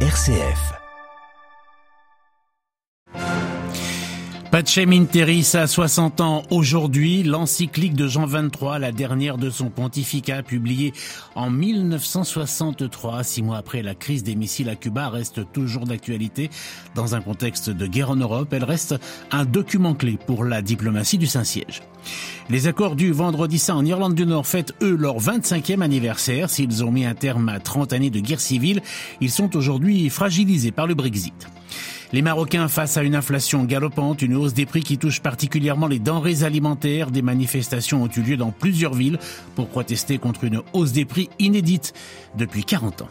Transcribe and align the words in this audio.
RCF. 0.00 0.85
Pacem 4.56 4.90
in 4.92 5.04
Terris 5.04 5.54
a 5.54 5.66
60 5.66 6.22
ans 6.22 6.42
aujourd'hui. 6.48 7.22
L'encyclique 7.22 7.92
de 7.92 8.08
Jean 8.08 8.26
XXIII, 8.26 8.80
la 8.80 8.90
dernière 8.90 9.36
de 9.36 9.50
son 9.50 9.68
pontificat, 9.68 10.42
publiée 10.42 10.94
en 11.34 11.50
1963, 11.50 13.22
six 13.22 13.42
mois 13.42 13.58
après 13.58 13.82
la 13.82 13.94
crise 13.94 14.22
des 14.22 14.34
missiles 14.34 14.70
à 14.70 14.74
Cuba, 14.74 15.10
reste 15.10 15.52
toujours 15.52 15.84
d'actualité. 15.84 16.48
Dans 16.94 17.14
un 17.14 17.20
contexte 17.20 17.68
de 17.68 17.86
guerre 17.86 18.12
en 18.12 18.16
Europe, 18.16 18.50
elle 18.54 18.64
reste 18.64 18.94
un 19.30 19.44
document 19.44 19.92
clé 19.92 20.18
pour 20.26 20.42
la 20.42 20.62
diplomatie 20.62 21.18
du 21.18 21.26
Saint-Siège. 21.26 21.82
Les 22.48 22.66
accords 22.66 22.96
du 22.96 23.12
Vendredi 23.12 23.58
Saint 23.58 23.74
en 23.74 23.84
Irlande 23.84 24.14
du 24.14 24.24
Nord 24.24 24.46
fêtent, 24.46 24.72
eux, 24.80 24.96
leur 24.96 25.18
25e 25.18 25.82
anniversaire. 25.82 26.48
S'ils 26.48 26.82
ont 26.82 26.90
mis 26.90 27.04
un 27.04 27.14
terme 27.14 27.50
à 27.50 27.60
30 27.60 27.92
années 27.92 28.08
de 28.08 28.20
guerre 28.20 28.40
civile, 28.40 28.80
ils 29.20 29.30
sont 29.30 29.54
aujourd'hui 29.54 30.08
fragilisés 30.08 30.72
par 30.72 30.86
le 30.86 30.94
Brexit. 30.94 31.46
Les 32.16 32.22
Marocains 32.22 32.68
face 32.68 32.96
à 32.96 33.02
une 33.02 33.14
inflation 33.14 33.64
galopante, 33.64 34.22
une 34.22 34.36
hausse 34.36 34.54
des 34.54 34.64
prix 34.64 34.82
qui 34.82 34.96
touche 34.96 35.20
particulièrement 35.20 35.86
les 35.86 35.98
denrées 35.98 36.44
alimentaires. 36.44 37.10
Des 37.10 37.20
manifestations 37.20 38.02
ont 38.02 38.08
eu 38.08 38.22
lieu 38.22 38.38
dans 38.38 38.52
plusieurs 38.52 38.94
villes 38.94 39.18
pour 39.54 39.68
protester 39.68 40.16
contre 40.16 40.44
une 40.44 40.62
hausse 40.72 40.92
des 40.92 41.04
prix 41.04 41.28
inédite 41.38 41.92
depuis 42.34 42.64
40 42.64 43.02
ans. 43.02 43.08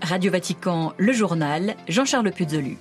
Radio 0.00 0.32
Vatican, 0.32 0.94
le 0.96 1.12
journal, 1.12 1.76
Jean-Charles 1.86 2.32
Puzolu. 2.32 2.78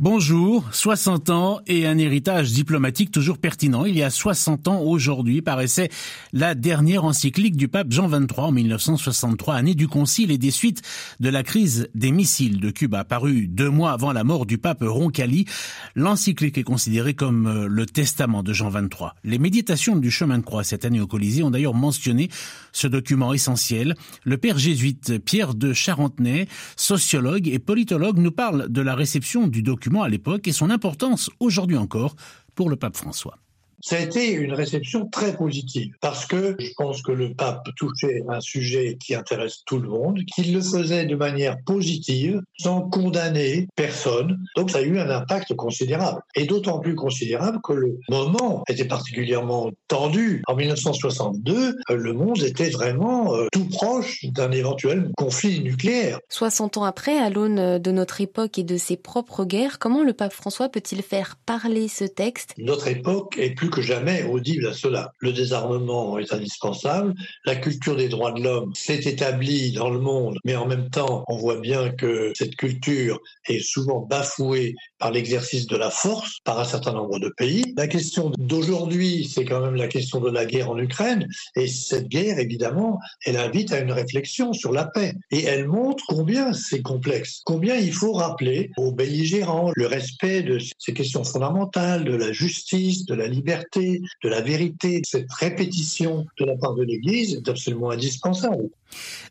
Bonjour, 0.00 0.64
60 0.70 1.30
ans 1.30 1.60
et 1.66 1.84
un 1.84 1.98
héritage 1.98 2.52
diplomatique 2.52 3.10
toujours 3.10 3.36
pertinent. 3.36 3.84
Il 3.84 3.98
y 3.98 4.04
a 4.04 4.10
60 4.10 4.68
ans 4.68 4.80
aujourd'hui 4.80 5.42
paraissait 5.42 5.88
la 6.32 6.54
dernière 6.54 7.02
encyclique 7.02 7.56
du 7.56 7.66
pape 7.66 7.90
Jean 7.90 8.06
XXIII 8.06 8.28
en 8.36 8.52
1963, 8.52 9.56
année 9.56 9.74
du 9.74 9.88
concile 9.88 10.30
et 10.30 10.38
des 10.38 10.52
suites 10.52 10.82
de 11.18 11.28
la 11.28 11.42
crise 11.42 11.88
des 11.96 12.12
missiles 12.12 12.60
de 12.60 12.70
Cuba, 12.70 13.02
paru 13.02 13.48
deux 13.48 13.70
mois 13.70 13.90
avant 13.90 14.12
la 14.12 14.22
mort 14.22 14.46
du 14.46 14.56
pape 14.56 14.84
Roncalli. 14.86 15.46
L'encyclique 15.96 16.58
est 16.58 16.62
considérée 16.62 17.14
comme 17.14 17.48
euh, 17.48 17.66
le 17.68 17.84
testament 17.84 18.44
de 18.44 18.52
Jean 18.52 18.70
XXIII. 18.70 19.08
Les 19.24 19.40
méditations 19.40 19.96
du 19.96 20.12
chemin 20.12 20.38
de 20.38 20.44
croix 20.44 20.62
cette 20.62 20.84
année 20.84 21.00
au 21.00 21.08
Colisée 21.08 21.42
ont 21.42 21.50
d'ailleurs 21.50 21.74
mentionné 21.74 22.28
ce 22.70 22.86
document 22.86 23.32
essentiel. 23.32 23.96
Le 24.22 24.38
père 24.38 24.58
jésuite 24.58 25.18
Pierre 25.24 25.54
de 25.54 25.72
Charentenay, 25.72 26.46
sociologue 26.76 27.48
et 27.48 27.58
politologue, 27.58 28.18
nous 28.18 28.30
parle 28.30 28.68
de 28.68 28.80
la 28.80 28.94
réception 28.94 29.48
du 29.48 29.64
document 29.64 29.87
à 29.96 30.08
l'époque 30.08 30.46
et 30.48 30.52
son 30.52 30.70
importance 30.70 31.30
aujourd'hui 31.40 31.76
encore 31.76 32.14
pour 32.54 32.70
le 32.70 32.76
pape 32.76 32.96
François. 32.96 33.38
Ça 33.80 33.96
a 33.96 34.00
été 34.00 34.32
une 34.32 34.52
réception 34.52 35.06
très 35.06 35.36
positive 35.36 35.92
parce 36.00 36.26
que 36.26 36.56
je 36.58 36.70
pense 36.76 37.02
que 37.02 37.12
le 37.12 37.32
pape 37.34 37.68
touchait 37.76 38.22
un 38.28 38.40
sujet 38.40 38.96
qui 38.98 39.14
intéresse 39.14 39.62
tout 39.66 39.78
le 39.78 39.88
monde, 39.88 40.20
qu'il 40.34 40.52
le 40.52 40.60
faisait 40.60 41.06
de 41.06 41.14
manière 41.14 41.56
positive, 41.64 42.40
sans 42.58 42.82
condamner 42.82 43.68
personne. 43.76 44.38
Donc 44.56 44.70
ça 44.70 44.78
a 44.78 44.82
eu 44.82 44.98
un 44.98 45.10
impact 45.10 45.54
considérable. 45.54 46.20
Et 46.34 46.46
d'autant 46.46 46.80
plus 46.80 46.94
considérable 46.94 47.60
que 47.62 47.72
le 47.72 47.98
moment 48.08 48.64
était 48.68 48.84
particulièrement 48.84 49.70
tendu. 49.86 50.42
En 50.48 50.56
1962, 50.56 51.76
le 51.88 52.12
monde 52.12 52.42
était 52.42 52.70
vraiment 52.70 53.34
euh, 53.34 53.46
tout 53.52 53.68
proche 53.68 54.24
d'un 54.24 54.50
éventuel 54.50 55.10
conflit 55.16 55.62
nucléaire. 55.62 56.18
60 56.28 56.78
ans 56.78 56.84
après, 56.84 57.18
à 57.18 57.30
l'aune 57.30 57.78
de 57.78 57.90
notre 57.90 58.20
époque 58.20 58.58
et 58.58 58.64
de 58.64 58.76
ses 58.76 58.96
propres 58.96 59.44
guerres, 59.44 59.78
comment 59.78 60.02
le 60.02 60.12
pape 60.12 60.32
François 60.32 60.68
peut-il 60.68 61.02
faire 61.02 61.36
parler 61.46 61.88
ce 61.88 62.04
texte? 62.04 62.54
Notre 62.58 62.88
époque 62.88 63.36
est 63.38 63.50
plus 63.50 63.70
que 63.70 63.77
jamais 63.80 64.24
audible 64.24 64.66
à 64.66 64.72
cela. 64.72 65.12
Le 65.20 65.32
désarmement 65.32 66.18
est 66.18 66.32
indispensable, 66.32 67.14
la 67.44 67.56
culture 67.56 67.96
des 67.96 68.08
droits 68.08 68.32
de 68.32 68.42
l'homme 68.42 68.72
s'est 68.74 69.00
établie 69.04 69.72
dans 69.72 69.90
le 69.90 69.98
monde, 69.98 70.38
mais 70.44 70.56
en 70.56 70.66
même 70.66 70.90
temps, 70.90 71.24
on 71.28 71.36
voit 71.36 71.60
bien 71.60 71.90
que 71.90 72.32
cette 72.36 72.56
culture 72.56 73.20
est 73.48 73.60
souvent 73.60 74.00
bafouée 74.00 74.74
par 74.98 75.10
l'exercice 75.10 75.66
de 75.66 75.76
la 75.76 75.90
force 75.90 76.38
par 76.44 76.58
un 76.58 76.64
certain 76.64 76.92
nombre 76.92 77.18
de 77.18 77.32
pays. 77.36 77.74
La 77.76 77.86
question 77.86 78.32
d'aujourd'hui, 78.38 79.28
c'est 79.32 79.44
quand 79.44 79.60
même 79.60 79.76
la 79.76 79.88
question 79.88 80.20
de 80.20 80.30
la 80.30 80.44
guerre 80.44 80.70
en 80.70 80.78
Ukraine, 80.78 81.28
et 81.56 81.66
cette 81.66 82.08
guerre, 82.08 82.38
évidemment, 82.38 82.98
elle 83.24 83.36
invite 83.36 83.72
à 83.72 83.80
une 83.80 83.92
réflexion 83.92 84.52
sur 84.52 84.72
la 84.72 84.86
paix, 84.86 85.14
et 85.30 85.44
elle 85.44 85.68
montre 85.68 86.04
combien 86.08 86.52
c'est 86.52 86.82
complexe, 86.82 87.40
combien 87.44 87.76
il 87.76 87.92
faut 87.92 88.12
rappeler 88.12 88.70
aux 88.76 88.92
belligérants 88.92 89.72
le 89.74 89.86
respect 89.86 90.42
de 90.42 90.58
ces 90.78 90.92
questions 90.92 91.24
fondamentales, 91.24 92.04
de 92.04 92.14
la 92.14 92.32
justice, 92.32 93.06
de 93.06 93.14
la 93.14 93.26
liberté, 93.26 93.57
de 93.74 94.28
la 94.28 94.40
vérité. 94.40 95.02
Cette 95.04 95.32
répétition 95.32 96.26
de 96.38 96.44
la 96.44 96.56
part 96.56 96.74
de 96.74 96.82
l'Église 96.82 97.34
est 97.34 97.48
absolument 97.48 97.90
indispensable. 97.90 98.68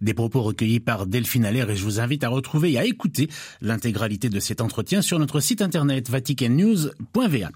Des 0.02 0.14
propos 0.14 0.42
recueillis 0.42 0.80
par 0.80 1.08
Delphine 1.08 1.46
Allaire 1.46 1.70
et 1.70 1.76
je 1.76 1.84
vous 1.84 2.00
invite 2.00 2.24
à 2.24 2.30
retrouver 2.30 2.74
et 2.74 2.80
à 2.80 2.86
écouter 2.86 3.28
l'intégralité 3.62 4.30
de 4.30 4.40
cet 4.40 4.62
entretien 4.62 5.02
sur 5.02 5.20
notre 5.20 5.40
site 5.40 5.62
internet 5.62 6.10
vaticannews.va. 6.10 7.50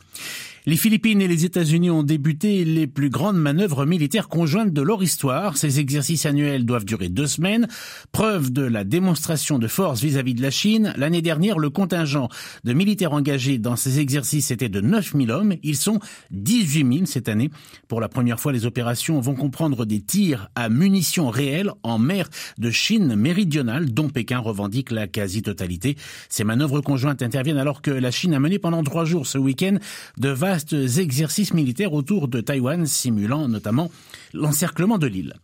Les 0.68 0.78
Philippines 0.78 1.22
et 1.22 1.28
les 1.28 1.44
États-Unis 1.44 1.90
ont 1.90 2.04
débuté 2.04 2.64
les 2.66 2.86
plus 2.86 3.10
grandes 3.10 3.38
manœuvres 3.38 3.88
militaires 3.88 4.30
conjointes 4.30 4.72
de 4.72 4.82
leur 4.84 5.02
histoire. 5.02 5.58
Ces 5.58 5.80
exercices 5.80 6.28
annuels 6.28 6.66
doivent 6.66 6.86
durer 6.86 7.10
deux 7.10 7.26
semaines. 7.26 7.68
Preuve 8.12 8.52
de 8.52 8.62
la 8.62 8.84
démonstration 8.84 9.58
de 9.58 9.68
force 9.68 10.02
vis-à-vis 10.02 10.36
de 10.36 10.42
la 10.44 10.52
Chine. 10.52 10.94
L'année 10.98 11.24
dernière, 11.24 11.58
le 11.58 11.72
contingent 11.72 12.30
de 12.64 12.74
militaires 12.74 13.14
engagés 13.14 13.58
dans 13.58 13.76
ces 13.76 14.00
exercices 14.00 14.52
était 14.52 14.70
de 14.70 14.82
9000 14.82 15.32
hommes. 15.32 15.56
Ils 15.64 15.78
sont 15.78 16.00
18 16.30 16.94
000 16.94 17.06
cette 17.08 17.28
année. 17.28 17.50
Pour 17.88 18.00
la 18.00 18.08
première 18.08 18.40
fois, 18.40 18.52
les 18.52 18.68
opérations 18.68 19.20
vont 19.20 19.34
comprendre 19.34 19.86
des 19.86 20.02
tirs 20.02 20.50
à 20.54 20.70
munitions 20.70 21.32
réelles 21.32 21.72
en 21.82 21.98
mer 21.98 22.30
de 22.60 22.70
Chine 22.70 23.16
méridionale, 23.16 23.92
dont 23.92 24.10
Pékin 24.10 24.38
revendique 24.38 24.92
la 24.92 25.08
quasi-totalité. 25.08 25.98
Ces 26.30 26.44
manœuvres 26.44 26.82
conjointes 26.82 27.24
interviennent 27.24 27.58
alors 27.58 27.82
que 27.82 27.90
la 27.90 28.12
Chine 28.12 28.36
a 28.36 28.40
mené 28.40 28.60
pendant 28.60 28.84
trois 28.84 29.06
jours 29.06 29.26
ce 29.26 29.40
week-end 29.40 29.78
de 30.20 30.30
vastes 30.52 30.98
exercices 30.98 31.54
militaires 31.54 31.94
autour 31.94 32.28
de 32.28 32.42
Taïwan, 32.42 32.86
simulant 32.86 33.48
notamment 33.48 33.90
l'encerclement 34.34 34.98
de 34.98 35.08
l'île. 35.08 35.36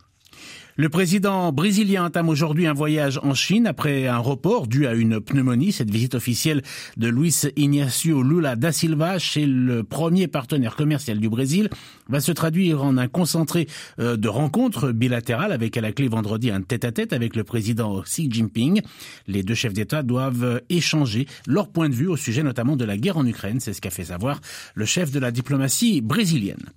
Le 0.80 0.90
président 0.90 1.52
brésilien 1.52 2.06
entame 2.06 2.30
aujourd'hui 2.30 2.68
un 2.68 2.74
voyage 2.74 3.20
en 3.24 3.34
Chine 3.34 3.66
après 3.66 4.06
un 4.06 4.20
report 4.20 4.68
dû 4.68 4.86
à 4.86 4.94
une 4.94 5.20
pneumonie. 5.20 5.72
Cette 5.72 5.90
visite 5.90 6.14
officielle 6.14 6.62
de 6.98 7.08
Luis 7.08 7.48
Ignacio 7.56 8.22
Lula 8.22 8.56
da 8.56 8.72
Silva 8.72 9.18
chez 9.18 9.48
le 9.48 9.84
premier 9.84 10.28
partenaire 10.28 10.76
commercial 10.76 11.20
du 11.20 11.30
Brésil 11.30 11.72
va 12.10 12.20
se 12.20 12.32
traduire 12.32 12.84
en 12.84 12.96
un 13.00 13.08
concentré 13.08 13.68
euh, 13.98 14.18
de 14.18 14.28
rencontres 14.30 14.92
bilatérales 14.92 15.52
avec 15.52 15.76
à 15.78 15.82
la 15.82 15.92
clé 15.92 16.08
vendredi 16.10 16.52
un 16.52 16.62
tête-à-tête 16.62 17.12
avec 17.12 17.36
le 17.36 17.44
président 17.44 18.00
Xi 18.04 18.30
Jinping. 18.30 18.84
Les 19.26 19.42
deux 19.42 19.56
chefs 19.56 19.74
d'État 19.74 20.04
doivent 20.04 20.62
échanger 20.70 21.26
leur 21.48 21.70
point 21.70 21.90
de 21.90 21.96
vue 21.96 22.08
au 22.08 22.18
sujet 22.18 22.44
notamment 22.44 22.76
de 22.76 22.86
la 22.86 22.98
guerre 22.98 23.18
en 23.18 23.26
Ukraine. 23.26 23.60
C'est 23.60 23.74
ce 23.74 23.82
qu'a 23.82 23.90
fait 23.90 24.06
savoir 24.06 24.42
le 24.76 24.86
chef 24.86 25.10
de 25.10 25.18
la 25.18 25.32
diplomatie 25.32 26.02
brésilienne. 26.02 26.70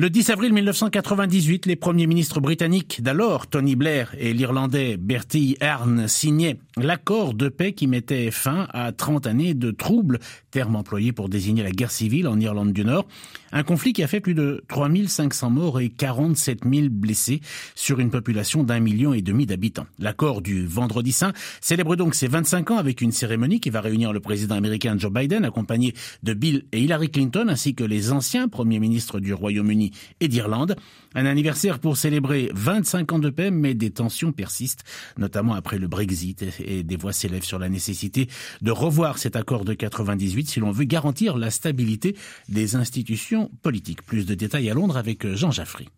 Le 0.00 0.10
10 0.10 0.30
avril 0.30 0.52
1998, 0.52 1.66
les 1.66 1.74
premiers 1.74 2.06
ministres 2.06 2.38
britanniques 2.38 3.02
d'alors, 3.02 3.48
Tony 3.48 3.74
Blair 3.74 4.14
et 4.16 4.32
l'Irlandais 4.32 4.96
Bertie 4.96 5.56
Ahern, 5.60 6.06
signaient 6.06 6.56
l'accord 6.76 7.34
de 7.34 7.48
paix 7.48 7.72
qui 7.72 7.88
mettait 7.88 8.30
fin 8.30 8.68
à 8.72 8.92
30 8.92 9.26
années 9.26 9.54
de 9.54 9.72
troubles, 9.72 10.20
terme 10.52 10.76
employé 10.76 11.10
pour 11.10 11.28
désigner 11.28 11.64
la 11.64 11.72
guerre 11.72 11.90
civile 11.90 12.28
en 12.28 12.38
Irlande 12.38 12.72
du 12.72 12.84
Nord. 12.84 13.08
Un 13.50 13.64
conflit 13.64 13.92
qui 13.92 14.04
a 14.04 14.06
fait 14.06 14.20
plus 14.20 14.34
de 14.34 14.62
3500 14.68 15.50
morts 15.50 15.80
et 15.80 15.88
47 15.88 16.60
000 16.70 16.88
blessés 16.90 17.40
sur 17.74 17.98
une 17.98 18.10
population 18.10 18.62
d'un 18.62 18.78
million 18.78 19.14
et 19.14 19.22
demi 19.22 19.46
d'habitants. 19.46 19.86
L'accord 19.98 20.42
du 20.42 20.64
Vendredi 20.64 21.10
Saint 21.10 21.32
célèbre 21.60 21.96
donc 21.96 22.14
ses 22.14 22.28
25 22.28 22.70
ans 22.70 22.78
avec 22.78 23.00
une 23.00 23.10
cérémonie 23.10 23.58
qui 23.58 23.70
va 23.70 23.80
réunir 23.80 24.12
le 24.12 24.20
président 24.20 24.54
américain 24.54 24.96
Joe 24.96 25.10
Biden 25.10 25.44
accompagné 25.44 25.94
de 26.22 26.34
Bill 26.34 26.66
et 26.70 26.82
Hillary 26.82 27.10
Clinton 27.10 27.46
ainsi 27.48 27.74
que 27.74 27.84
les 27.84 28.12
anciens 28.12 28.46
premiers 28.46 28.78
ministres 28.78 29.18
du 29.18 29.32
Royaume-Uni 29.34 29.87
et 30.20 30.28
d'Irlande. 30.28 30.76
Un 31.14 31.26
anniversaire 31.26 31.78
pour 31.78 31.96
célébrer 31.96 32.50
25 32.54 33.12
ans 33.12 33.18
de 33.18 33.30
paix, 33.30 33.50
mais 33.50 33.74
des 33.74 33.90
tensions 33.90 34.32
persistent, 34.32 34.84
notamment 35.16 35.54
après 35.54 35.78
le 35.78 35.88
Brexit 35.88 36.44
et 36.64 36.82
des 36.82 36.96
voix 36.96 37.12
s'élèvent 37.12 37.44
sur 37.44 37.58
la 37.58 37.68
nécessité 37.68 38.28
de 38.60 38.70
revoir 38.70 39.18
cet 39.18 39.36
accord 39.36 39.64
de 39.64 39.74
98 39.74 40.48
si 40.48 40.60
l'on 40.60 40.70
veut 40.70 40.84
garantir 40.84 41.36
la 41.36 41.50
stabilité 41.50 42.16
des 42.48 42.76
institutions 42.76 43.50
politique. 43.62 44.02
Plus 44.02 44.26
de 44.26 44.34
détails 44.34 44.70
à 44.70 44.74
Londres 44.74 44.96
avec 44.96 45.26
Jean 45.34 45.50
Jaffry. 45.50 45.88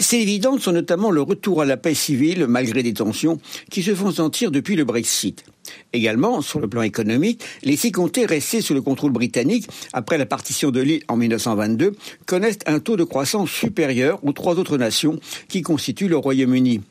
C'est 0.00 0.20
évident 0.20 0.56
sont 0.58 0.72
notamment 0.72 1.10
le 1.10 1.22
retour 1.22 1.60
à 1.62 1.64
la 1.64 1.76
paix 1.76 1.94
civile, 1.94 2.46
malgré 2.46 2.84
des 2.84 2.94
tensions 2.94 3.40
qui 3.68 3.82
se 3.82 3.94
font 3.94 4.12
sentir 4.12 4.52
depuis 4.52 4.76
le 4.76 4.84
Brexit. 4.84 5.44
Également, 5.92 6.42
sur 6.42 6.60
le 6.60 6.68
plan 6.68 6.82
économique, 6.82 7.42
les 7.62 7.76
six 7.76 7.92
comtés 7.92 8.26
restés 8.26 8.60
sous 8.60 8.74
le 8.74 8.82
contrôle 8.82 9.12
britannique 9.12 9.68
après 9.94 10.18
la 10.18 10.26
partition 10.26 10.70
de 10.70 10.80
l'île 10.80 11.02
en 11.08 11.16
1922 11.16 11.92
connaissent 12.26 12.58
un 12.66 12.78
taux 12.78 12.96
de 12.96 13.04
croissance 13.04 13.50
supérieur 13.50 14.18
aux 14.22 14.32
trois 14.32 14.58
autres 14.58 14.76
nations 14.76 15.18
qui 15.48 15.62
constituent 15.62 16.08
le 16.08 16.18
Royaume-Uni. 16.18 16.82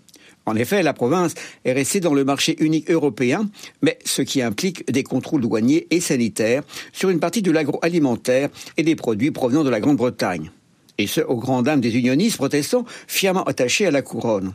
En 0.47 0.55
effet, 0.55 0.81
la 0.81 0.93
province 0.93 1.35
est 1.65 1.73
restée 1.73 1.99
dans 1.99 2.13
le 2.13 2.23
marché 2.23 2.55
unique 2.59 2.89
européen, 2.89 3.49
mais 3.81 3.99
ce 4.05 4.21
qui 4.21 4.41
implique 4.41 4.89
des 4.89 5.03
contrôles 5.03 5.41
douaniers 5.41 5.87
et 5.91 5.99
sanitaires 5.99 6.63
sur 6.93 7.09
une 7.09 7.19
partie 7.19 7.41
de 7.41 7.51
l'agroalimentaire 7.51 8.49
et 8.77 8.83
des 8.83 8.95
produits 8.95 9.31
provenant 9.31 9.65
de 9.65 9.69
la 9.69 9.81
Grande-Bretagne. 9.81 10.51
Et 10.97 11.05
ce, 11.05 11.21
aux 11.21 11.35
grandes 11.35 11.65
dames 11.65 11.81
des 11.81 11.95
unionistes 11.95 12.37
protestants 12.37 12.85
fièrement 13.07 13.43
attachés 13.43 13.85
à 13.85 13.91
la 13.91 14.01
couronne. 14.01 14.53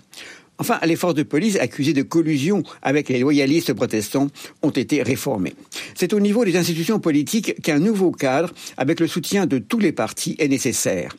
Enfin, 0.63 0.79
les 0.85 0.95
forces 0.95 1.17
de 1.17 1.25
police 1.25 1.57
accusées 1.57 1.93
de 1.93 2.03
collusion 2.03 2.63
avec 2.83 3.09
les 3.09 3.19
loyalistes 3.19 3.73
protestants 3.73 4.29
ont 4.63 4.71
été 4.71 5.03
réformées. 5.03 5.55
C'est 5.97 6.13
au 6.13 6.21
niveau 6.21 6.45
des 6.45 6.57
institutions 6.57 7.01
politiques 7.01 7.61
qu'un 7.63 7.81
nouveau 7.81 8.13
cadre, 8.13 8.53
avec 8.77 9.01
le 9.01 9.09
soutien 9.09 9.47
de 9.47 9.59
tous 9.59 9.81
les 9.81 9.91
partis, 9.91 10.37
est 10.39 10.47
nécessaire. 10.47 11.17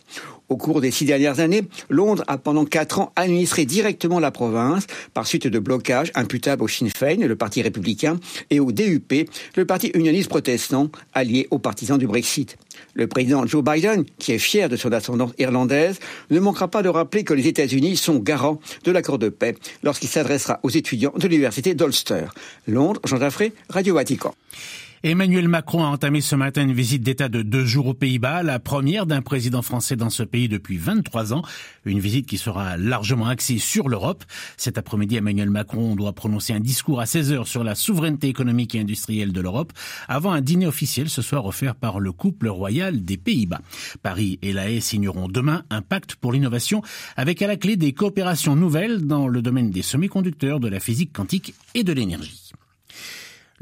Au 0.50 0.58
cours 0.58 0.82
des 0.82 0.92
six 0.92 1.06
dernières 1.06 1.40
années, 1.40 1.64
Londres 1.90 2.24
a 2.28 2.38
pendant 2.38 2.66
quatre 2.66 3.00
ans 3.00 3.12
administré 3.16 3.66
directement 3.66 4.20
la 4.20 4.32
province 4.32 4.88
par 5.14 5.26
suite 5.26 5.48
de 5.48 5.60
blocages 5.60 6.12
imputables 6.16 6.64
au 6.64 6.68
Sinn 6.68 6.90
Féin, 6.90 7.26
le 7.26 7.36
parti 7.36 7.62
républicain, 7.62 8.20
et 8.50 8.60
au 8.60 8.72
DUP, 8.72 9.30
le 9.56 9.66
parti 9.66 9.88
unioniste 9.94 10.30
protestant, 10.30 10.90
allié 11.14 11.48
aux 11.52 11.60
partisans 11.60 11.98
du 11.98 12.08
Brexit. 12.08 12.58
Le 12.94 13.08
président 13.08 13.46
Joe 13.46 13.64
Biden, 13.64 14.04
qui 14.20 14.34
est 14.34 14.40
fier 14.40 14.70
de 14.70 14.76
son 14.76 14.92
ascendance 14.92 15.32
irlandaise, 15.38 16.00
ne 16.30 16.40
manquera 16.40 16.68
pas 16.68 16.82
de 16.82 16.90
rappeler 16.90 17.24
que 17.24 17.34
les 17.34 17.48
États-Unis 17.48 17.98
sont 17.98 18.18
garants 18.18 18.60
de 18.84 18.92
l'accord 18.92 19.20
de 19.20 19.30
paix 19.30 19.56
lorsqu'il 19.82 20.10
s'adressera 20.10 20.60
aux 20.64 20.70
étudiants 20.70 21.14
de 21.18 21.28
l'université 21.28 21.74
d'Ulster. 21.74 22.26
Londres, 22.68 23.00
Jean 23.06 23.18
Jaffré, 23.18 23.54
Radio 23.70 23.96
Vatican. 23.96 24.34
Emmanuel 25.06 25.50
Macron 25.50 25.84
a 25.84 25.88
entamé 25.88 26.22
ce 26.22 26.34
matin 26.34 26.64
une 26.64 26.72
visite 26.72 27.04
d'État 27.04 27.28
de 27.28 27.42
deux 27.42 27.66
jours 27.66 27.88
aux 27.88 27.94
Pays-Bas, 27.94 28.42
la 28.42 28.58
première 28.58 29.06
d'un 29.06 29.22
président 29.22 29.62
français 29.62 29.98
dans 29.98 30.10
ce 30.10 30.24
pays 30.24 30.48
depuis 30.48 30.78
23 30.78 31.34
ans. 31.34 31.42
Une 31.84 32.00
visite 32.00 32.26
qui 32.26 32.38
sera 32.38 32.78
largement 32.78 33.28
axée 33.28 33.58
sur 33.58 33.90
l'Europe. 33.90 34.24
Cet 34.56 34.78
après-midi, 34.78 35.18
Emmanuel 35.18 35.50
Macron 35.50 35.98
doit 35.98 36.14
prononcer 36.14 36.54
un 36.54 36.62
discours 36.62 37.02
à 37.02 37.06
16 37.06 37.34
heures 37.34 37.48
sur 37.48 37.66
la 37.66 37.76
souveraineté 37.76 38.30
économique 38.30 38.76
et 38.76 38.80
industrielle 38.80 39.34
de 39.34 39.42
l'Europe 39.42 39.74
avant 40.08 40.32
un 40.32 40.40
dîner 40.40 40.68
officiel 40.68 41.10
ce 41.10 41.22
soir 41.22 41.46
offert 41.46 41.76
par 41.76 42.00
le 42.00 42.14
couple 42.14 42.48
royal 42.48 43.04
des 43.04 43.18
Pays-Bas. 43.18 43.60
Paris 44.04 44.40
et 44.42 44.54
La 44.54 44.70
Haye 44.70 44.82
signeront 44.82 45.28
demain 45.28 45.66
un 45.70 45.82
pacte 45.82 46.16
pour 46.16 46.32
l'innovation 46.32 46.82
avec 47.18 47.42
à 47.42 47.48
la 47.48 47.58
clé 47.58 47.76
des 47.76 47.92
coopérations 47.92 48.56
nouvelles 48.56 49.06
dans 49.06 49.28
le 49.28 49.42
domaine 49.42 49.70
des 49.70 49.82
semi-conducteurs, 49.82 50.62
de 50.62 50.70
la 50.70 50.80
physique 50.80 51.12
quantique 51.12 51.56
et 51.76 51.84
de 51.84 51.92
l'énergie. 51.92 52.54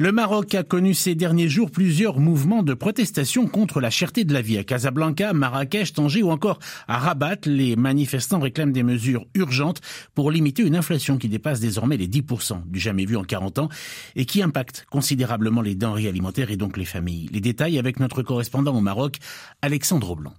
Le 0.01 0.12
Maroc 0.12 0.56
a 0.56 0.63
connu 0.63 0.95
ces 0.95 1.13
derniers 1.13 1.48
jours 1.48 1.69
plusieurs 1.69 2.19
mouvements 2.19 2.63
de 2.63 2.74
protestation 2.74 3.45
contre 3.45 3.80
la 3.80 3.92
cherté 3.92 4.24
de 4.24 4.33
la 4.33 4.42
vie. 4.42 4.57
À 4.57 4.63
Casablanca, 4.63 5.31
Marrakech, 5.31 5.94
Tanger 5.94 6.24
ou 6.24 6.31
encore 6.31 6.57
à 6.88 6.98
Rabat, 6.98 7.45
les 7.45 7.75
manifestants 7.75 8.39
réclament 8.39 8.71
des 8.71 8.81
mesures 8.81 9.27
urgentes 9.36 9.80
pour 10.15 10.31
limiter 10.31 10.63
une 10.63 10.75
inflation 10.75 11.19
qui 11.19 11.30
dépasse 11.30 11.59
désormais 11.59 11.98
les 11.98 12.07
10% 12.07 12.63
du 12.65 12.80
jamais 12.80 13.06
vu 13.06 13.15
en 13.15 13.24
40 13.24 13.59
ans 13.59 13.69
et 14.15 14.25
qui 14.25 14.42
impacte 14.42 14.88
considérablement 14.89 15.62
les 15.62 15.75
denrées 15.75 16.07
alimentaires 16.07 16.50
et 16.50 16.57
donc 16.57 16.77
les 16.77 16.86
familles. 16.86 17.30
Les 17.31 17.39
détails 17.39 17.77
avec 17.77 18.00
notre 18.00 18.24
correspondant 18.24 18.75
au 18.75 18.81
Maroc, 18.81 19.19
Alexandre 19.62 20.15
Blanc. 20.15 20.33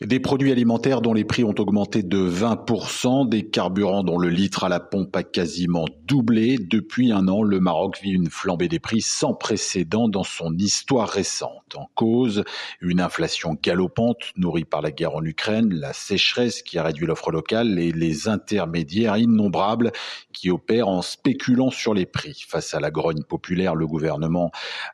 Des 0.00 0.18
produits 0.18 0.50
alimentaires 0.50 1.00
dont 1.00 1.12
les 1.12 1.22
prix 1.22 1.44
ont 1.44 1.54
augmenté 1.58 2.02
de 2.02 2.18
20%, 2.18 3.28
des 3.28 3.48
carburants 3.48 4.02
dont 4.02 4.18
le 4.18 4.30
litre 4.30 4.64
à 4.64 4.68
la 4.68 4.80
pompe 4.80 5.14
a 5.14 5.22
quasiment 5.22 5.84
doublé. 6.06 6.58
Depuis 6.58 7.12
un 7.12 7.28
an, 7.28 7.44
le 7.44 7.60
Maroc 7.60 8.00
vit 8.02 8.10
une 8.10 8.28
flambée 8.28 8.66
des 8.66 8.80
prix 8.80 9.00
sans 9.00 9.32
précédent 9.32 10.08
dans 10.08 10.24
son 10.24 10.56
histoire 10.58 11.08
récente. 11.08 11.76
En 11.76 11.88
cause, 11.94 12.42
une 12.80 13.00
inflation 13.00 13.56
galopante 13.62 14.32
nourrie 14.36 14.64
par 14.64 14.82
la 14.82 14.90
guerre 14.90 15.14
en 15.14 15.24
Ukraine, 15.24 15.72
la 15.72 15.92
sécheresse 15.92 16.62
qui 16.62 16.78
a 16.78 16.82
réduit 16.82 17.06
l'offre 17.06 17.30
locale 17.30 17.78
et 17.78 17.92
les 17.92 18.26
intermédiaires 18.26 19.18
innombrables 19.18 19.92
qui 20.32 20.50
opèrent 20.50 20.88
en 20.88 21.02
spéculant 21.02 21.70
sur 21.70 21.94
les 21.94 22.06
prix. 22.06 22.44
Face 22.48 22.74
à 22.74 22.80
la 22.80 22.90
grogne 22.90 23.22
populaire, 23.22 23.76
le 23.76 23.86
gouvernement 23.86 24.50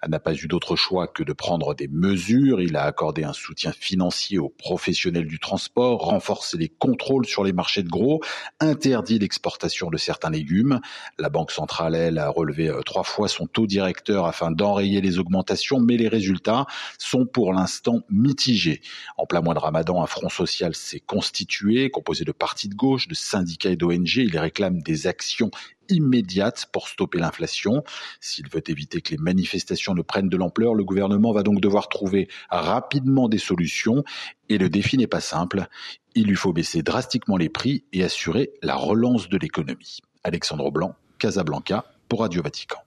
n'a 0.06 0.20
pas 0.20 0.34
eu 0.34 0.48
d'autre 0.48 0.76
choix 0.76 1.06
que 1.06 1.22
de 1.22 1.32
prendre 1.32 1.74
des 1.74 1.88
mesures. 1.88 2.60
Il 2.60 2.76
a 2.76 2.82
accordé 2.82 3.24
un 3.24 3.32
soutien 3.32 3.72
financier 3.72 4.38
aux 4.38 4.50
professionnels 4.50 4.97
du 5.06 5.38
transport, 5.38 6.00
renforcer 6.00 6.58
les 6.58 6.68
contrôles 6.68 7.26
sur 7.26 7.44
les 7.44 7.52
marchés 7.52 7.82
de 7.82 7.88
gros, 7.88 8.20
interdit 8.60 9.18
l'exportation 9.18 9.90
de 9.90 9.96
certains 9.96 10.30
légumes. 10.30 10.80
La 11.18 11.28
Banque 11.28 11.52
centrale, 11.52 11.94
elle, 11.94 12.18
a 12.18 12.28
relevé 12.28 12.68
euh, 12.68 12.82
trois 12.82 13.04
fois 13.04 13.28
son 13.28 13.46
taux 13.46 13.66
directeur 13.66 14.26
afin 14.26 14.50
d'enrayer 14.50 15.00
les 15.00 15.18
augmentations, 15.18 15.80
mais 15.80 15.96
les 15.96 16.08
résultats 16.08 16.66
sont 16.98 17.26
pour 17.26 17.52
l'instant 17.52 18.00
mitigés. 18.10 18.80
En 19.16 19.26
plein 19.26 19.40
mois 19.40 19.54
de 19.54 19.60
Ramadan, 19.60 20.02
un 20.02 20.06
front 20.06 20.28
social 20.28 20.74
s'est 20.74 21.00
constitué, 21.00 21.90
composé 21.90 22.24
de 22.24 22.32
partis 22.32 22.68
de 22.68 22.74
gauche, 22.74 23.08
de 23.08 23.14
syndicats 23.14 23.70
et 23.70 23.76
d'ONG. 23.76 24.16
Il 24.16 24.38
réclame 24.38 24.82
des 24.82 25.06
actions 25.06 25.50
immédiate 25.88 26.66
pour 26.72 26.88
stopper 26.88 27.18
l'inflation. 27.18 27.82
S'il 28.20 28.48
veut 28.48 28.62
éviter 28.68 29.00
que 29.00 29.10
les 29.10 29.18
manifestations 29.18 29.94
ne 29.94 30.02
prennent 30.02 30.28
de 30.28 30.36
l'ampleur, 30.36 30.74
le 30.74 30.84
gouvernement 30.84 31.32
va 31.32 31.42
donc 31.42 31.60
devoir 31.60 31.88
trouver 31.88 32.28
rapidement 32.50 33.28
des 33.28 33.38
solutions. 33.38 34.04
Et 34.48 34.58
le 34.58 34.68
défi 34.68 34.96
n'est 34.96 35.06
pas 35.06 35.20
simple. 35.20 35.66
Il 36.14 36.26
lui 36.26 36.36
faut 36.36 36.52
baisser 36.52 36.82
drastiquement 36.82 37.36
les 37.36 37.48
prix 37.48 37.84
et 37.92 38.02
assurer 38.04 38.50
la 38.62 38.74
relance 38.74 39.28
de 39.28 39.36
l'économie. 39.36 39.98
Alexandre 40.24 40.70
Blanc, 40.70 40.94
Casablanca, 41.18 41.84
pour 42.08 42.20
Radio 42.20 42.42
Vatican. 42.42 42.78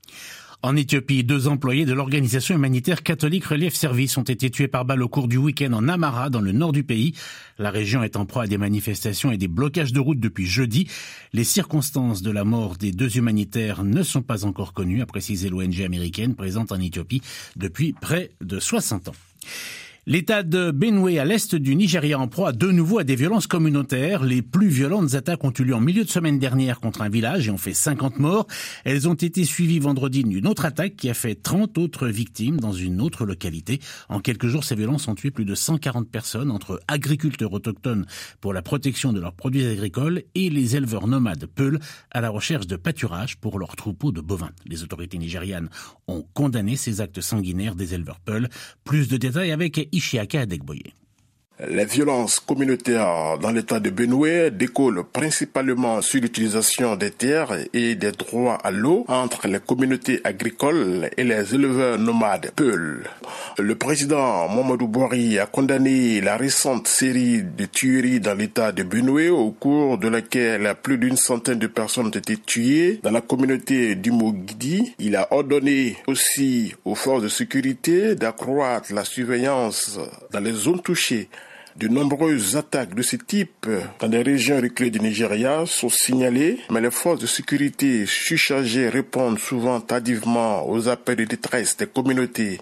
En 0.64 0.76
Éthiopie, 0.76 1.24
deux 1.24 1.48
employés 1.48 1.86
de 1.86 1.94
l'organisation 1.94 2.54
humanitaire 2.54 3.02
catholique 3.02 3.46
Relief 3.46 3.74
Service 3.74 4.16
ont 4.18 4.24
été 4.24 4.52
tués 4.52 4.68
par 4.68 4.86
balle 4.86 5.02
au 5.02 5.10
cours 5.10 5.28
du 5.28 5.38
week-end 5.38 5.74
en 5.74 5.88
Amara, 5.88 6.30
dans 6.30 6.40
le 6.40 6.52
nord 6.52 6.72
du 6.72 6.84
pays. 6.84 7.16
La 7.58 7.72
région 7.72 8.04
est 8.04 8.16
en 8.16 8.28
proie 8.28 8.44
à 8.44 8.48
des 8.48 8.60
manifestations 8.60 9.32
et 9.32 9.38
des 9.38 9.48
blocages 9.48 9.92
de 9.92 10.00
routes 10.00 10.20
depuis 10.20 10.46
jeudi. 10.46 10.88
Les 11.34 11.46
circonstances 11.46 12.22
de 12.22 12.30
la 12.30 12.44
mort 12.44 12.78
des 12.78 12.92
deux 12.92 13.18
humanitaires 13.18 13.84
ne 13.84 14.04
sont 14.04 14.22
pas 14.22 14.46
encore 14.46 14.74
connues, 14.74 15.02
a 15.02 15.08
précisé 15.08 15.50
l'ONG 15.50 15.82
américaine 15.82 16.36
présente 16.36 16.72
en 16.72 16.80
Éthiopie 16.80 17.24
depuis 17.56 17.94
près 17.94 18.30
de 18.42 18.60
60 18.60 19.08
ans. 19.08 19.16
L'État 20.08 20.42
de 20.42 20.72
Benue, 20.72 21.20
à 21.20 21.26
l'est 21.26 21.54
du 21.54 21.76
Nigeria, 21.76 22.18
en 22.18 22.28
proie 22.28 22.54
de 22.54 22.72
nouveau 22.72 22.98
à 22.98 23.04
des 23.04 23.16
violences 23.16 23.46
communautaires. 23.46 24.24
Les 24.24 24.42
plus 24.42 24.68
violentes 24.68 25.14
attaques 25.14 25.44
ont 25.44 25.54
eu 25.60 25.64
lieu 25.64 25.76
en 25.76 25.80
milieu 25.80 26.04
de 26.04 26.10
semaine 26.10 26.40
dernière 26.40 26.80
contre 26.80 27.04
un 27.04 27.10
village 27.10 27.48
et 27.48 27.52
ont 27.52 27.60
fait 27.60 27.76
50 27.76 28.18
morts. 28.18 28.48
Elles 28.84 29.08
ont 29.08 29.14
été 29.14 29.46
suivies 29.46 29.78
vendredi 29.78 30.24
d'une 30.24 30.48
autre 30.48 30.66
attaque 30.66 30.96
qui 30.96 31.08
a 31.08 31.14
fait 31.14 31.36
30 31.36 31.78
autres 31.78 32.08
victimes 32.08 32.60
dans 32.60 32.74
une 32.74 33.00
autre 33.00 33.28
localité. 33.28 33.80
En 34.10 34.22
quelques 34.22 34.48
jours, 34.48 34.64
ces 34.64 34.74
violences 34.74 35.08
ont 35.08 35.14
tué 35.14 35.30
plus 35.30 35.46
de 35.46 35.54
140 35.54 36.10
personnes 36.10 36.50
entre 36.50 36.80
agriculteurs 36.88 37.54
autochtones 37.54 38.08
pour 38.40 38.54
la 38.54 38.64
protection 38.64 39.14
de 39.14 39.20
leurs 39.20 39.34
produits 39.34 39.68
agricoles 39.68 40.24
et 40.34 40.50
les 40.50 40.76
éleveurs 40.76 41.06
nomades 41.06 41.46
Peul 41.46 41.78
à 42.10 42.22
la 42.22 42.32
recherche 42.32 42.66
de 42.66 42.76
pâturage 42.76 43.38
pour 43.38 43.60
leurs 43.60 43.76
troupeaux 43.76 44.12
de 44.12 44.22
bovins. 44.22 44.50
Les 44.66 44.82
autorités 44.82 45.20
nigérianes 45.20 45.70
ont 46.08 46.26
condamné 46.34 46.76
ces 46.76 47.02
actes 47.02 47.22
sanguinaires 47.22 47.76
des 47.76 47.94
éleveurs 47.94 48.20
Peul. 48.20 48.50
Plus 48.84 49.08
de 49.08 49.18
détails 49.18 49.52
avec 49.52 49.91
işyake 49.92 50.40
edek 50.42 50.68
boyu. 50.68 51.01
Les 51.70 51.86
violences 51.86 52.40
communautaires 52.40 53.38
dans 53.40 53.52
l'état 53.52 53.80
de 53.80 53.92
Benue 53.92 54.50
découlent 54.50 55.04
principalement 55.04 56.02
sur 56.02 56.20
l'utilisation 56.20 56.96
des 56.96 57.12
terres 57.12 57.56
et 57.72 57.94
des 57.94 58.12
droits 58.12 58.56
à 58.56 58.72
l'eau 58.72 59.06
entre 59.08 59.48
les 59.48 59.60
communautés 59.60 60.22
agricoles 60.24 61.12
et 61.18 61.24
les 61.24 61.54
éleveurs 61.54 62.00
nomades 62.00 62.52
Peul. 62.56 63.04
Le 63.60 63.76
président 63.76 64.50
Mamadou 64.50 64.88
Bouari 64.88 65.38
a 65.38 65.46
condamné 65.46 66.20
la 66.20 66.36
récente 66.36 66.88
série 66.88 67.44
de 67.44 67.66
tueries 67.66 68.20
dans 68.20 68.34
l'état 68.34 68.72
de 68.72 68.82
Benue 68.82 69.30
au 69.30 69.52
cours 69.52 70.00
de 70.00 70.08
laquelle 70.08 70.74
plus 70.82 70.98
d'une 70.98 71.18
centaine 71.18 71.60
de 71.60 71.68
personnes 71.68 72.08
ont 72.08 72.10
été 72.10 72.38
tuées 72.38 73.00
dans 73.04 73.12
la 73.12 73.22
communauté 73.22 73.94
du 73.94 74.12
Mogidi. 74.12 74.96
Il 74.98 75.16
a 75.16 75.28
ordonné 75.32 75.98
aussi 76.08 76.74
aux 76.86 76.96
forces 76.96 77.22
de 77.22 77.28
sécurité 77.28 78.16
d'accroître 78.16 78.92
la 78.92 79.06
surveillance 79.06 80.00
dans 80.32 80.40
les 80.40 80.54
zones 80.54 80.82
touchées 80.82 81.30
de 81.82 81.88
nombreuses 81.88 82.56
attaques 82.58 82.94
de 82.94 83.02
ce 83.02 83.16
type 83.16 83.68
dans 84.00 84.08
des 84.08 84.22
régions 84.22 84.62
reculées 84.62 84.92
du 84.92 85.00
Nigeria 85.00 85.64
sont 85.66 85.90
signalées, 85.90 86.60
mais 86.70 86.80
les 86.80 86.92
forces 86.92 87.22
de 87.22 87.26
sécurité 87.26 88.06
surchargées 88.06 88.88
répondent 88.88 89.40
souvent 89.40 89.82
tardivement 89.82 90.70
aux 90.70 90.88
appels 90.88 91.16
de 91.16 91.24
détresse 91.26 91.76
des 91.78 91.88
communautés. 91.88 92.60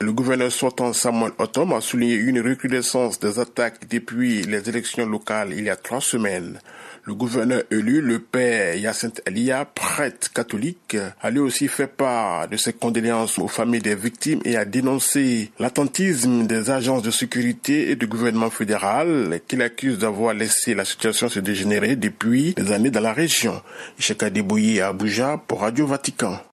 Le 0.00 0.12
gouverneur 0.12 0.50
sortant 0.50 0.92
Samuel 0.92 1.32
Otom 1.38 1.72
a 1.72 1.80
souligné 1.80 2.14
une 2.14 2.40
recrudescence 2.40 3.20
des 3.20 3.38
attaques 3.38 3.88
depuis 3.88 4.42
les 4.42 4.68
élections 4.68 5.06
locales 5.06 5.52
il 5.56 5.64
y 5.64 5.70
a 5.70 5.76
trois 5.76 6.00
semaines. 6.00 6.58
Le 7.06 7.14
gouverneur 7.14 7.62
élu, 7.70 8.00
le 8.00 8.18
père 8.18 8.76
Yacinthe 8.76 9.20
Elia, 9.26 9.66
prêtre 9.66 10.32
catholique, 10.32 10.96
a 11.20 11.30
lui 11.30 11.38
aussi 11.38 11.68
fait 11.68 11.86
part 11.86 12.48
de 12.48 12.56
ses 12.56 12.72
condoléances 12.72 13.38
aux 13.38 13.46
familles 13.46 13.82
des 13.82 13.94
victimes 13.94 14.40
et 14.46 14.56
a 14.56 14.64
dénoncé 14.64 15.50
l'attentisme 15.58 16.46
des 16.46 16.70
agences 16.70 17.02
de 17.02 17.10
sécurité 17.10 17.90
et 17.90 17.96
du 17.96 18.06
gouvernement 18.06 18.48
fédéral 18.48 19.38
qu'il 19.46 19.60
accuse 19.60 19.98
d'avoir 19.98 20.32
laissé 20.32 20.74
la 20.74 20.86
situation 20.86 21.28
se 21.28 21.40
dégénérer 21.40 21.94
depuis 21.96 22.54
des 22.54 22.72
années 22.72 22.90
dans 22.90 23.00
la 23.00 23.12
région. 23.12 23.62
Ishaka 23.98 24.30
Debouye 24.30 24.80
à 24.80 24.88
Abuja 24.88 25.38
pour 25.46 25.60
Radio 25.60 25.86
Vatican. 25.86 26.38